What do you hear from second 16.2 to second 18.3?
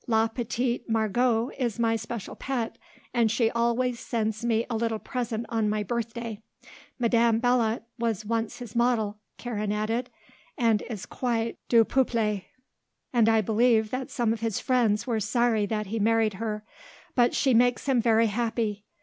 her; but she makes him very